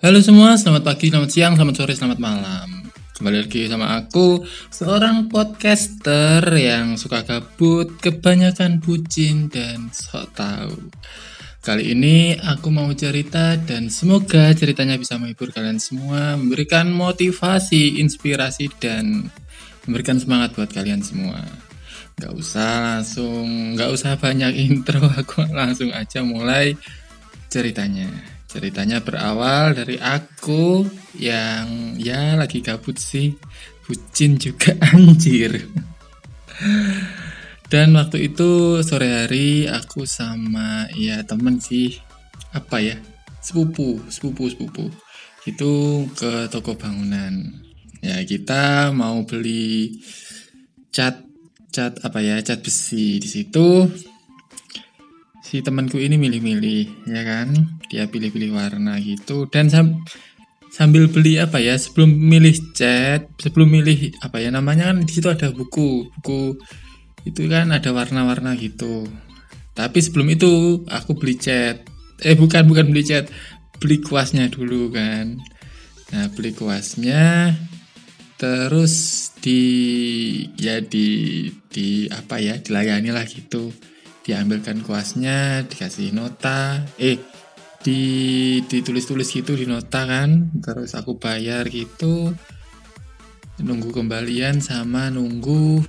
Halo 0.00 0.16
semua, 0.24 0.56
selamat 0.56 0.80
pagi, 0.80 1.12
selamat 1.12 1.28
siang, 1.28 1.52
selamat 1.60 1.74
sore, 1.76 1.92
selamat 1.92 2.24
malam. 2.24 2.88
Kembali 3.20 3.44
lagi 3.44 3.68
sama 3.68 4.00
aku, 4.00 4.48
seorang 4.72 5.28
podcaster 5.28 6.40
yang 6.56 6.96
suka 6.96 7.20
gabut, 7.20 8.00
kebanyakan 8.00 8.80
bucin 8.80 9.52
dan 9.52 9.92
sok 9.92 10.32
tahu. 10.32 10.88
Kali 11.60 11.92
ini 11.92 12.32
aku 12.32 12.72
mau 12.72 12.88
cerita 12.96 13.60
dan 13.60 13.92
semoga 13.92 14.48
ceritanya 14.56 14.96
bisa 14.96 15.20
menghibur 15.20 15.52
kalian 15.52 15.76
semua, 15.76 16.32
memberikan 16.32 16.88
motivasi, 16.88 18.00
inspirasi 18.00 18.72
dan 18.80 19.28
memberikan 19.84 20.16
semangat 20.16 20.56
buat 20.56 20.72
kalian 20.72 21.04
semua. 21.04 21.44
Gak 22.16 22.32
usah 22.32 23.04
langsung, 23.04 23.76
gak 23.76 23.92
usah 23.92 24.16
banyak 24.16 24.56
intro, 24.64 25.04
aku 25.12 25.44
langsung 25.52 25.92
aja 25.92 26.24
mulai 26.24 26.72
ceritanya. 27.52 28.39
Ceritanya 28.50 28.98
berawal 28.98 29.78
dari 29.78 29.94
aku 30.02 30.82
yang 31.14 31.94
ya 32.02 32.34
lagi 32.34 32.58
gabut 32.58 32.98
sih, 32.98 33.38
bucin 33.86 34.42
juga 34.42 34.74
anjir. 34.90 35.70
Dan 37.70 37.94
waktu 37.94 38.26
itu 38.26 38.82
sore 38.82 39.06
hari 39.06 39.70
aku 39.70 40.02
sama 40.02 40.90
ya 40.98 41.22
temen 41.22 41.62
sih. 41.62 42.02
Apa 42.50 42.82
ya? 42.82 42.98
Sepupu 43.38 44.02
sepupu 44.10 44.50
sepupu. 44.50 44.90
Itu 45.46 46.04
ke 46.18 46.50
toko 46.50 46.74
bangunan. 46.74 47.54
Ya 48.02 48.18
kita 48.26 48.90
mau 48.90 49.22
beli 49.30 50.02
cat 50.90 51.22
cat 51.70 52.02
apa 52.02 52.18
ya? 52.18 52.42
Cat 52.42 52.66
besi 52.66 53.22
di 53.22 53.30
situ. 53.30 53.86
Si 55.38 55.62
temanku 55.62 56.02
ini 56.02 56.18
milih-milih 56.18 57.06
ya 57.06 57.22
kan 57.22 57.78
dia 57.90 58.06
pilih-pilih 58.06 58.54
warna 58.54 58.96
gitu. 59.02 59.50
Dan 59.50 59.66
sam 59.66 60.06
sambil 60.70 61.10
beli 61.10 61.42
apa 61.42 61.58
ya 61.58 61.74
sebelum 61.74 62.14
milih 62.14 62.54
cat 62.78 63.26
sebelum 63.42 63.74
milih 63.74 64.14
apa 64.22 64.38
ya 64.38 64.54
namanya 64.54 64.94
kan 64.94 65.02
di 65.02 65.10
situ 65.10 65.26
ada 65.26 65.50
buku 65.50 66.06
buku 66.14 66.54
itu 67.26 67.50
kan 67.50 67.74
ada 67.74 67.90
warna-warna 67.90 68.54
gitu. 68.54 69.10
Tapi 69.74 69.98
sebelum 69.98 70.30
itu 70.30 70.82
aku 70.86 71.18
beli 71.18 71.36
cat. 71.36 71.84
Eh 72.22 72.38
bukan 72.38 72.64
bukan 72.70 72.94
beli 72.94 73.02
cat 73.02 73.26
beli 73.82 73.98
kuasnya 74.00 74.46
dulu 74.46 74.94
kan. 74.94 75.42
Nah 76.14 76.30
beli 76.32 76.54
kuasnya 76.54 77.58
terus 78.40 79.28
di 79.44 79.60
ya 80.56 80.80
di 80.80 81.44
di 81.68 82.08
apa 82.08 82.40
ya 82.40 82.56
dilayani 82.56 83.10
lah 83.10 83.26
gitu. 83.26 83.74
Diambilkan 84.20 84.84
kuasnya 84.84 85.64
dikasih 85.66 86.12
nota 86.12 86.86
eh 87.00 87.18
di 87.80 88.02
ditulis-tulis 88.68 89.28
gitu 89.28 89.56
di 89.56 89.64
nota 89.64 90.04
kan. 90.04 90.52
Terus 90.60 90.92
aku 90.92 91.16
bayar 91.16 91.68
gitu. 91.68 92.32
Nunggu 93.60 93.92
kembalian 93.92 94.60
sama 94.60 95.08
nunggu 95.12 95.84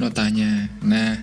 notanya. 0.00 0.68
Nah 0.84 1.20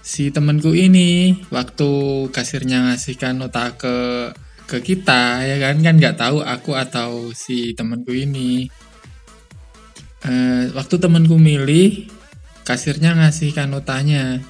si 0.00 0.32
temanku 0.32 0.72
ini 0.72 1.36
waktu 1.52 1.90
kasirnya 2.32 2.88
ngasihkan 2.88 3.36
nota 3.36 3.76
ke 3.76 4.32
ke 4.68 4.80
kita 4.80 5.44
ya 5.44 5.56
kan? 5.60 5.80
Kan 5.84 6.00
nggak 6.00 6.16
tahu 6.16 6.40
aku 6.44 6.76
atau 6.76 7.32
si 7.32 7.72
temanku 7.76 8.12
ini. 8.12 8.68
E, 10.24 10.32
waktu 10.72 10.96
temanku 10.96 11.36
milih 11.36 12.08
kasirnya 12.64 13.16
ngasihkan 13.16 13.72
notanya. 13.72 14.40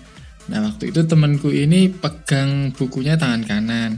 Nah 0.51 0.59
waktu 0.65 0.91
itu 0.91 1.07
temanku 1.07 1.51
ini 1.55 1.91
pegang 1.91 2.75
bukunya 2.75 3.15
tangan 3.15 3.43
kanan. 3.47 3.91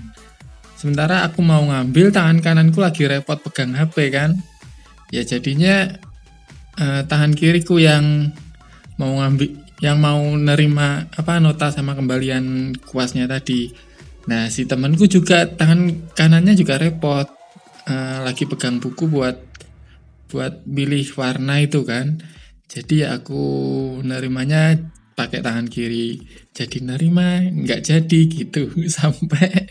Sementara 0.80 1.28
aku 1.28 1.44
mau 1.44 1.60
ngambil 1.60 2.08
tangan 2.08 2.40
kananku 2.40 2.80
lagi 2.80 3.04
repot 3.04 3.36
pegang 3.36 3.76
HP 3.76 4.08
kan. 4.08 4.32
Ya 5.12 5.20
jadinya 5.28 5.92
eh, 6.80 7.02
tangan 7.04 7.36
kiriku 7.36 7.76
yang 7.76 8.32
mau 8.96 9.20
ngambil 9.20 9.60
yang 9.84 10.00
mau 10.00 10.24
nerima 10.40 11.04
apa 11.12 11.36
nota 11.36 11.68
sama 11.68 11.92
kembalian 11.92 12.72
kuasnya 12.88 13.28
tadi. 13.28 13.68
Nah 14.32 14.48
si 14.48 14.64
temanku 14.64 15.04
juga 15.04 15.44
tangan 15.44 16.16
kanannya 16.16 16.56
juga 16.56 16.80
repot 16.80 17.28
eh, 17.84 18.18
lagi 18.24 18.48
pegang 18.48 18.80
buku 18.80 19.04
buat 19.04 19.36
buat 20.32 20.64
pilih 20.64 21.04
warna 21.12 21.60
itu 21.60 21.84
kan. 21.84 22.24
Jadi 22.72 23.04
aku 23.04 23.44
nerimanya 24.00 24.80
pakai 25.12 25.44
tangan 25.44 25.68
kiri 25.68 26.24
jadi 26.56 26.80
nerima 26.80 27.44
nggak 27.44 27.80
jadi 27.84 28.20
gitu 28.32 28.72
sampai 28.96 29.68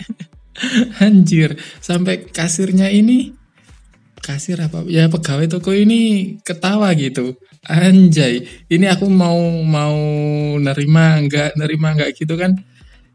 anjir 1.05 1.55
sampai 1.79 2.27
kasirnya 2.29 2.91
ini 2.91 3.35
kasir 4.19 4.59
apa? 4.59 4.83
Ya 4.85 5.07
pegawai 5.07 5.47
toko 5.47 5.71
ini 5.71 6.35
ketawa 6.43 6.91
gitu. 6.93 7.39
Anjay 7.65 8.45
ini 8.71 8.85
aku 8.87 9.07
mau 9.07 9.39
mau 9.63 9.97
nerima 10.59 11.19
nggak 11.23 11.55
nerima 11.55 11.95
nggak 11.95 12.11
gitu 12.19 12.35
kan? 12.35 12.55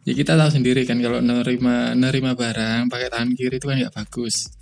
Ya 0.05 0.13
kita 0.13 0.37
tahu 0.37 0.51
sendiri 0.53 0.85
kan 0.85 1.01
kalau 1.01 1.21
nerima 1.25 1.97
nerima 1.97 2.37
barang 2.37 2.93
pakai 2.93 3.09
tangan 3.09 3.33
kiri 3.37 3.57
itu 3.61 3.67
kan 3.69 3.77
nggak 3.81 3.95
bagus. 3.95 4.53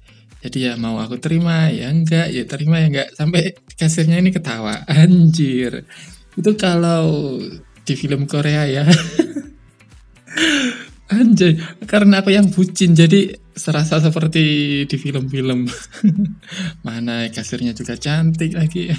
Jadi 0.42 0.66
ya 0.66 0.74
mau 0.74 0.98
aku 0.98 1.22
terima 1.22 1.70
ya 1.70 1.90
enggak 1.90 2.34
ya 2.34 2.42
terima 2.46 2.82
ya 2.82 2.86
enggak 2.90 3.08
sampai 3.14 3.54
kasirnya 3.78 4.18
ini 4.18 4.34
ketawa. 4.34 4.82
Anjir. 4.90 5.86
Itu 6.34 6.58
kalau 6.58 7.38
di 7.82 7.94
film 7.98 8.30
Korea 8.30 8.66
ya 8.66 8.86
anjay 11.12 11.60
karena 11.84 12.24
aku 12.24 12.32
yang 12.32 12.48
bucin 12.48 12.96
jadi 12.96 13.36
serasa 13.52 14.00
seperti 14.00 14.42
di 14.88 14.96
film-film. 14.96 15.68
Mana 16.86 17.28
kasirnya 17.28 17.76
juga 17.76 17.96
cantik 17.96 18.56
lagi. 18.56 18.90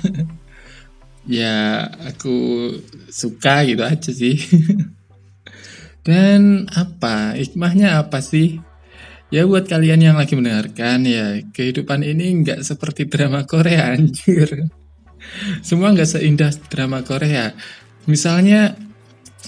Ya 1.23 1.87
aku 2.03 2.67
suka 3.07 3.63
gitu 3.63 3.79
aja 3.79 4.11
sih. 4.11 4.35
Dan 6.07 6.67
apa 6.67 7.39
hikmahnya 7.39 7.95
apa 7.95 8.19
sih? 8.19 8.59
Ya 9.31 9.47
buat 9.47 9.63
kalian 9.63 10.03
yang 10.03 10.19
lagi 10.19 10.35
mendengarkan 10.35 11.07
ya 11.07 11.39
kehidupan 11.55 12.03
ini 12.03 12.43
nggak 12.43 12.67
seperti 12.67 13.07
drama 13.07 13.47
Korea 13.47 13.95
anjir. 13.95 14.67
Semua 15.63 15.95
nggak 15.95 16.11
seindah 16.11 16.51
drama 16.67 17.07
Korea. 17.07 17.55
Misalnya 18.03 18.75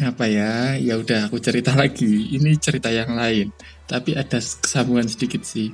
apa 0.03 0.27
ya? 0.27 0.75
Ya 0.75 0.99
udah 0.99 1.31
aku 1.31 1.39
cerita 1.39 1.71
lagi. 1.71 2.35
Ini 2.35 2.59
cerita 2.59 2.91
yang 2.91 3.15
lain. 3.15 3.55
Tapi 3.87 4.17
ada 4.17 4.41
kesambungan 4.41 5.07
sedikit 5.07 5.45
sih. 5.47 5.71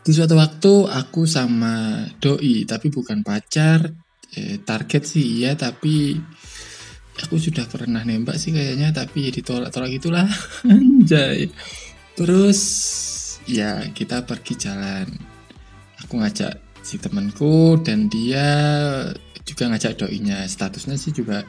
Di 0.00 0.10
suatu 0.14 0.38
waktu 0.38 0.86
aku 0.88 1.28
sama 1.28 2.06
doi 2.22 2.64
tapi 2.64 2.88
bukan 2.88 3.20
pacar 3.20 3.84
eh, 4.32 4.56
target 4.64 5.04
sih 5.04 5.44
iya 5.44 5.52
tapi 5.52 6.16
aku 7.20 7.36
sudah 7.36 7.68
pernah 7.68 8.00
nembak 8.00 8.40
sih 8.40 8.48
kayaknya 8.48 8.96
tapi 8.96 9.28
ya 9.28 9.30
ditolak-tolak 9.34 9.92
itulah 9.92 10.24
anjay. 10.72 11.52
Terus 12.16 12.60
ya 13.44 13.84
kita 13.92 14.24
pergi 14.24 14.54
jalan. 14.56 15.08
Aku 16.00 16.16
ngajak 16.16 16.70
si 16.80 16.96
temanku 16.96 17.76
dan 17.84 18.08
dia 18.08 18.48
juga 19.50 19.66
ngajak 19.66 20.06
doinya. 20.06 20.46
Statusnya 20.46 20.94
sih 20.94 21.10
juga 21.10 21.42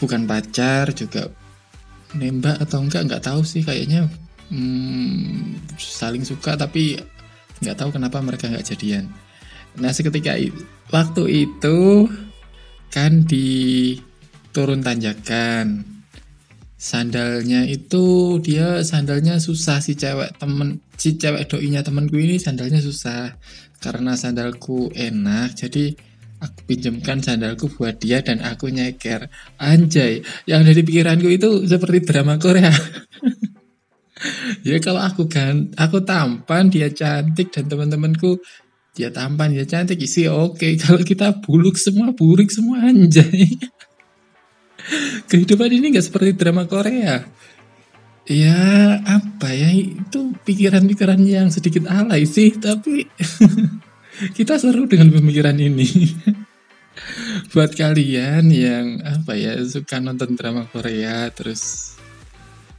bukan 0.00 0.24
pacar 0.24 0.96
juga 0.96 1.28
nembak 2.16 2.64
atau 2.64 2.80
enggak 2.80 3.04
nggak 3.06 3.24
tahu 3.28 3.44
sih. 3.44 3.60
Kayaknya 3.60 4.08
hmm, 4.48 5.76
saling 5.76 6.24
suka 6.24 6.56
tapi 6.56 6.96
nggak 7.60 7.76
tahu 7.76 7.92
kenapa 7.92 8.18
mereka 8.24 8.48
nggak 8.48 8.72
jadian. 8.72 9.12
Nah 9.76 9.92
seketika 9.92 10.36
waktu 10.92 11.48
itu 11.48 12.08
kan 12.92 13.24
di 13.24 13.96
turun 14.52 14.84
tanjakan. 14.84 15.88
Sandalnya 16.82 17.62
itu 17.62 18.36
dia 18.42 18.82
sandalnya 18.82 19.38
susah. 19.38 19.78
Si 19.78 19.94
cewek 19.94 20.34
temen 20.36 20.82
si 20.98 21.14
cewek 21.14 21.46
doinya 21.46 21.80
temenku 21.80 22.18
ini 22.18 22.42
sandalnya 22.42 22.82
susah. 22.82 23.38
Karena 23.82 24.14
sandalku 24.14 24.90
enak 24.94 25.58
jadi 25.58 25.94
aku 26.42 26.58
pinjamkan 26.66 27.22
sandalku 27.22 27.70
buat 27.70 28.02
dia 28.02 28.18
dan 28.18 28.42
aku 28.42 28.74
nyeker. 28.74 29.30
Anjay 29.62 30.26
yang 30.50 30.66
dari 30.66 30.82
pikiranku 30.82 31.30
itu 31.30 31.62
seperti 31.70 32.02
drama 32.02 32.36
Korea. 32.42 32.74
Ya 34.62 34.78
kalau 34.78 35.02
aku 35.02 35.26
kan 35.26 35.74
aku 35.74 36.06
tampan 36.06 36.70
dia 36.70 36.86
cantik 36.94 37.50
dan 37.50 37.66
teman-temanku 37.66 38.38
dia 38.94 39.10
tampan 39.10 39.50
dia 39.50 39.66
cantik 39.66 39.98
isi 39.98 40.30
oke. 40.30 40.62
Okay. 40.62 40.72
kalau 40.82 41.02
kita 41.02 41.42
buluk 41.42 41.74
semua 41.74 42.14
burik 42.14 42.52
semua 42.54 42.86
anjay. 42.86 43.50
Kehidupan 45.30 45.70
ini 45.74 45.94
nggak 45.94 46.06
seperti 46.06 46.38
drama 46.38 46.70
Korea. 46.70 47.26
Ya 48.30 49.02
apa 49.02 49.50
ya 49.50 49.74
itu 49.74 50.38
pikiran-pikiran 50.46 51.18
yang 51.26 51.50
sedikit 51.50 51.90
alay 51.90 52.22
sih 52.22 52.54
tapi 52.54 53.10
kita 54.30 54.62
seru 54.62 54.86
dengan 54.86 55.10
pemikiran 55.10 55.58
ini. 55.58 56.14
Buat 57.50 57.74
kalian 57.74 58.46
yang 58.54 59.02
apa 59.02 59.34
ya 59.34 59.58
suka 59.66 59.98
nonton 59.98 60.38
drama 60.38 60.70
Korea 60.70 61.26
terus 61.34 61.94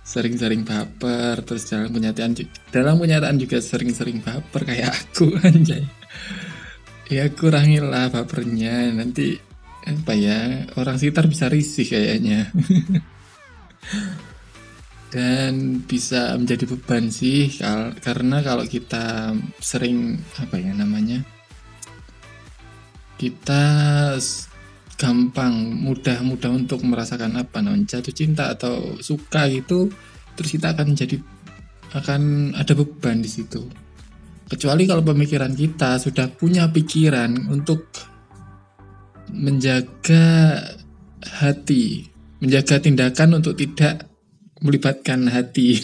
sering-sering 0.03 0.63
baper 0.63 1.43
terus 1.43 1.67
dalam 1.67 1.91
kenyataan 1.91 2.35
dalam 2.71 2.99
kenyataan 2.99 3.39
juga 3.39 3.59
sering-sering 3.59 4.23
baper 4.23 4.63
kayak 4.63 4.95
aku 4.95 5.35
anjay. 5.47 5.83
Ya 7.11 7.27
kurangilah 7.27 8.07
bapernya. 8.07 8.87
Nanti 8.95 9.35
apa 9.83 10.15
ya 10.15 10.63
orang 10.79 10.95
sekitar 10.95 11.27
bisa 11.27 11.51
risih 11.51 11.83
kayaknya. 11.89 12.47
Dan 15.13 15.85
bisa 15.85 16.33
menjadi 16.41 16.65
beban 16.65 17.13
sih 17.13 17.53
karena 18.01 18.41
kalau 18.41 18.65
kita 18.65 19.37
sering 19.61 20.17
apa 20.41 20.57
ya 20.57 20.73
namanya 20.73 21.21
kita 23.17 23.63
gampang 24.97 25.83
mudah-mudah 25.83 26.51
untuk 26.53 26.85
merasakan 26.85 27.35
apa 27.35 27.59
namanya 27.59 27.97
jatuh 27.97 28.13
cinta 28.13 28.53
atau 28.53 28.95
suka 29.01 29.49
gitu 29.49 29.89
terus 30.37 30.49
kita 30.53 30.73
akan 30.73 30.95
jadi 30.95 31.17
akan 31.93 32.53
ada 32.57 32.73
beban 32.73 33.21
di 33.21 33.29
situ. 33.29 33.61
Kecuali 34.49 34.89
kalau 34.89 35.05
pemikiran 35.05 35.53
kita 35.53 36.01
sudah 36.01 36.29
punya 36.29 36.69
pikiran 36.69 37.53
untuk 37.53 37.89
menjaga 39.33 40.57
hati 41.23 42.13
menjaga 42.43 42.83
tindakan 42.83 43.39
untuk 43.39 43.55
tidak 43.55 44.11
melibatkan 44.59 45.31
hati. 45.31 45.79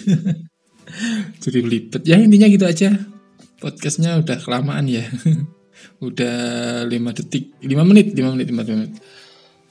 Jadi 1.43 1.57
belibet 1.63 2.03
ya 2.03 2.19
intinya 2.19 2.51
gitu 2.51 2.67
aja. 2.67 2.91
Podcastnya 3.63 4.19
udah 4.19 4.39
kelamaan 4.39 4.87
ya 4.87 5.03
udah 5.99 6.37
5 6.87 7.17
detik 7.17 7.55
5 7.59 7.89
menit 7.89 8.07
5 8.15 8.33
menit 8.35 8.47
5 8.51 8.75
menit. 8.75 8.93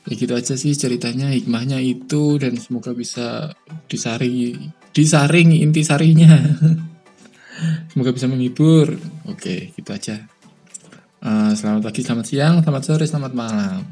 Ya 0.09 0.15
gitu 0.17 0.33
aja 0.33 0.55
sih 0.57 0.73
ceritanya 0.73 1.29
hikmahnya 1.29 1.85
itu 1.85 2.41
dan 2.41 2.57
semoga 2.57 2.97
bisa 2.97 3.53
disaring 3.93 4.73
disaring 4.97 5.53
inti 5.53 5.85
sarinya. 5.85 6.33
Semoga 7.91 8.15
bisa 8.15 8.31
menghibur. 8.31 8.95
Oke 9.27 9.75
gitu 9.75 9.91
aja. 9.91 10.23
Uh, 11.19 11.51
selamat 11.51 11.91
pagi 11.91 12.07
selamat 12.07 12.27
siang 12.31 12.55
selamat 12.63 12.83
sore 12.87 13.05
selamat 13.05 13.33
malam. 13.35 13.83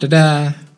Dadah 0.00 0.69